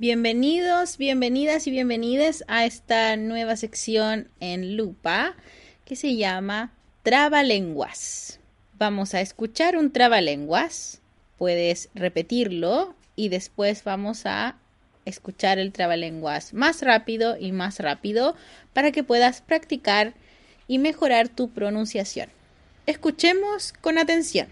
[0.00, 5.34] Bienvenidos, bienvenidas y bienvenidas a esta nueva sección en Lupa
[5.84, 6.70] que se llama
[7.02, 8.38] Trabalenguas.
[8.78, 11.02] Vamos a escuchar un trabalenguas.
[11.36, 14.54] Puedes repetirlo y después vamos a
[15.04, 18.36] escuchar el trabalenguas más rápido y más rápido
[18.74, 20.14] para que puedas practicar
[20.68, 22.28] y mejorar tu pronunciación.
[22.86, 24.46] Escuchemos con atención.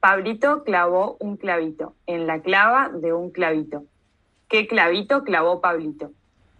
[0.00, 3.86] Pablito clavó un clavito en la clava de un clavito.
[4.50, 6.10] ¿Qué clavito clavó Pablito?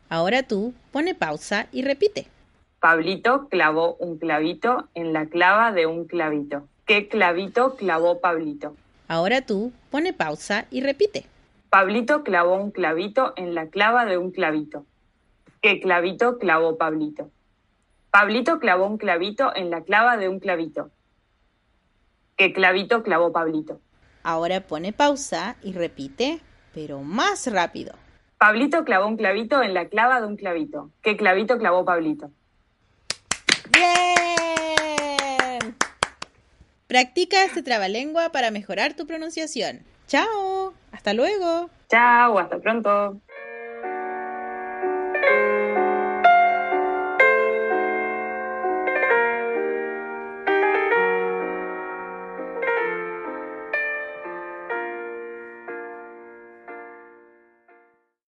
[0.08, 2.28] Ahora tú pone pausa y repite.
[2.78, 6.68] Pablito clavó un clavito en la clava de un clavito.
[6.86, 8.76] ¿Qué clavito clavó Pablito?
[9.08, 11.26] Ahora tú pone pausa y repite.
[11.68, 14.86] Pablito clavó un clavito en la clava de un clavito.
[15.60, 17.32] ¿Qué clavito clavó Pablito?
[18.12, 20.92] Pablito clavó un clavito en la clava de un clavito.
[22.36, 23.80] ¿Qué clavito clavó Pablito?
[24.22, 26.40] Ahora pone pausa y repite
[26.74, 27.94] pero más rápido.
[28.38, 30.90] Pablito clavó un clavito en la clava de un clavito.
[31.02, 32.30] ¿Qué clavito clavó Pablito?
[33.70, 35.76] ¡Bien!
[36.86, 39.84] Practica este trabalengua para mejorar tu pronunciación.
[40.06, 40.74] ¡Chao!
[40.90, 41.70] ¡Hasta luego!
[41.88, 42.38] ¡Chao!
[42.38, 43.20] ¡Hasta pronto!